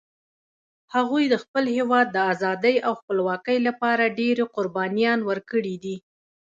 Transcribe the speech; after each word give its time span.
هغوی 0.95 1.23
د 1.29 1.35
خپل 1.43 1.63
هیواد 1.77 2.07
د 2.11 2.17
آزادۍ 2.31 2.75
او 2.87 2.93
خپلواکۍ 3.01 3.57
لپاره 3.67 4.13
ډېري 4.19 4.43
قربانيان 4.55 5.19
ورکړي 5.29 5.75
دي 5.83 5.95